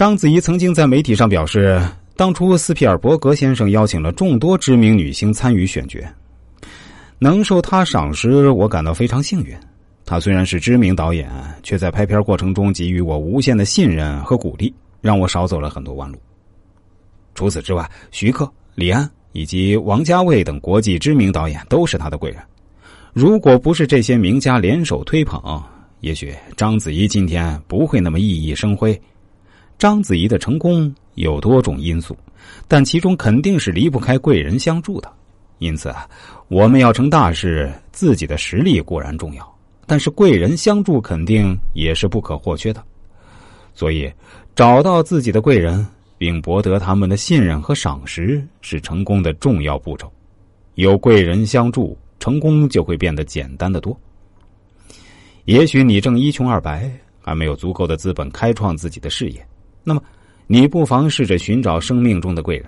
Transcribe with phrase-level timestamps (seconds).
[0.00, 1.78] 章子怡曾经在媒体上表示，
[2.16, 5.98] 当初斯皮尔伯格先生邀请了众多知名女星参与选角，
[7.18, 9.54] 能受他赏识，我感到非常幸运。
[10.06, 11.28] 他虽然是知名导演，
[11.62, 16.16] 却在拍片过程中给予我无限的信任和鼓励，让我少走了很多弯路。
[17.34, 22.40] 除此之外，徐克、李安以及王家卫等国际知名导演都是他的贵人。
[23.12, 25.62] 如果不是这些名家联手推捧，
[26.00, 28.98] 也许章子怡今天不会那么熠熠生辉。
[29.80, 32.14] 章子怡的成功有多种因素，
[32.68, 35.10] 但其中肯定是离不开贵人相助的。
[35.56, 36.06] 因此啊，
[36.48, 42.84] 我们要成大事，自己的实力固然重要，但是贵人相助肯定也是不可或缺的。
[43.72, 44.12] 所以，
[44.54, 45.84] 找到自己的贵人。
[46.18, 50.12] 并博得他们的信任和赏识，是成功的重要步骤。
[50.74, 53.98] 有贵人相助，成功就会变得简单的多。
[55.46, 59.42] 也许你正一穷二白，还没有足够的资本开创自己的事业，
[59.82, 60.02] 那么
[60.46, 62.66] 你不妨试着寻找生命中的贵人，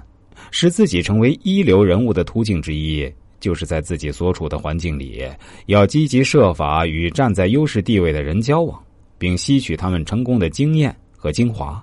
[0.51, 5.23] 使自己成为一流人物的途径之一，就是在自己所处的环境里，
[5.67, 8.83] 要积极设法与站在优势地位的人交往，
[9.19, 11.83] 并吸取他们成功的经验和精华。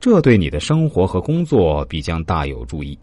[0.00, 2.98] 这对你的生活和工作必将大有助益。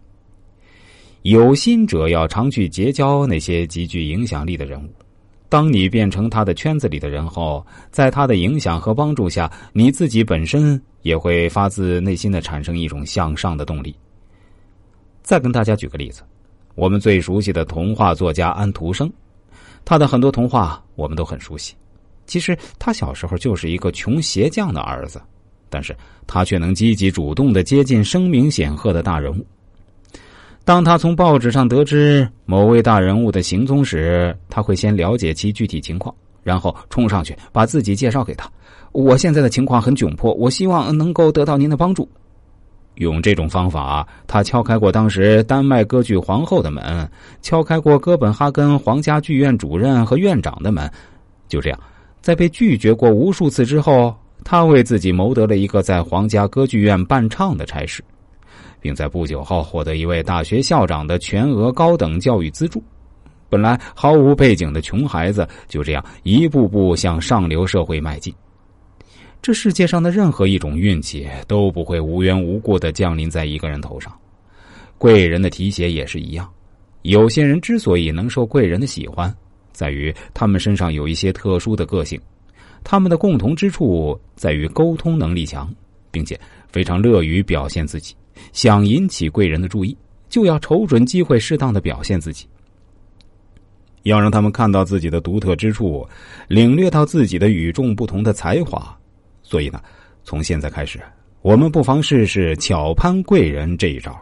[1.22, 4.88] 有心者要常去结交那些极具影响力的人物。
[5.48, 13.94] 当你变成他的圈子里的人后，在他的影响和帮助下，你自己本身也会发自内心的产生一种向上的动力。
[15.22, 16.22] 再跟大家举个例子，
[16.74, 19.10] 我们最熟悉的童话作家安徒生，
[19.84, 21.74] 他的很多童话我们都很熟悉。
[22.26, 25.20] 其实他小时候就是一个穷鞋匠的儿子。
[25.70, 25.94] 但是
[26.26, 29.44] 他却能积极主动的接近声名显赫的大人物。
[30.68, 38.46] 当他从报纸上得知某位大人物的行踪时，他会先了解其具体情况，然后冲上去把自己介绍给他。
[38.92, 42.06] 我现在的情况很窘迫，我希望能够得到您的帮助。
[42.96, 47.10] 用这种方法，他敲开过当时丹麦歌剧皇后的门，
[47.40, 50.86] 敲开过哥本哈根皇家剧院主任和院长的门。
[51.48, 51.80] 就这样，
[52.20, 54.14] 在被拒绝过无数次之后。
[54.44, 58.04] 他为自己谋得了一个在皇家歌剧院伴唱的差事，
[58.80, 62.82] 并在不久后获得一位大学校长的全额高等教育资助。
[63.50, 68.34] 本来毫无背景的穷孩子，就这样一步步向上流社会迈进。
[69.40, 74.12] 这世界上的任何一种运气都不会无缘无故的降临在一个人头上，
[74.98, 76.46] 贵人的提携也是一样。
[77.02, 79.34] 有些人之所以能受贵人的喜欢，
[79.72, 82.20] 在于他们身上有一些特殊的个性。
[82.84, 85.72] 他们的共同之处在于沟通能力强，
[86.10, 86.38] 并且
[86.70, 88.14] 非常乐于表现自己。
[88.52, 89.96] 想引起贵人的注意，
[90.28, 92.46] 就要瞅准机会，适当的表现自己。
[94.04, 96.06] 要让他们看到自己的独特之处，
[96.48, 98.96] 领略到自己的与众不同的才华。
[99.42, 99.82] 所以呢，
[100.24, 101.00] 从现在开始，
[101.42, 104.16] 我们不妨试试巧攀贵人这一招，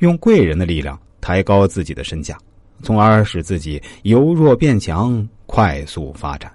[0.00, 2.36] 用贵人的力量抬高自己的身价，
[2.82, 6.50] 从而使自己由弱变强，快速发展。